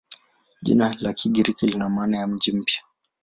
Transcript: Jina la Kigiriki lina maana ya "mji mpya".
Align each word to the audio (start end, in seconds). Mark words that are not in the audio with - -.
Jina 0.61 0.95
la 1.01 1.13
Kigiriki 1.13 1.67
lina 1.67 1.89
maana 1.89 2.17
ya 2.17 2.27
"mji 2.27 2.51
mpya". 2.51 2.81